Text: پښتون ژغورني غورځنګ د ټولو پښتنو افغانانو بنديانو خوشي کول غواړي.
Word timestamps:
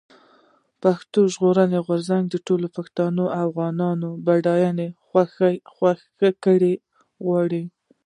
پښتون 0.81 1.25
ژغورني 1.33 1.79
غورځنګ 1.85 2.23
د 2.29 2.35
ټولو 2.47 2.67
پښتنو 2.77 3.23
افغانانو 3.43 4.09
بنديانو 4.25 4.87
خوشي 5.07 5.55
کول 5.69 5.97
غواړي. 7.25 7.63